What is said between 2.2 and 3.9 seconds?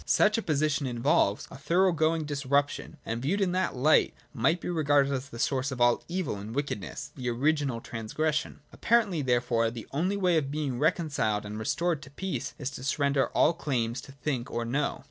disruption, and, viewed in that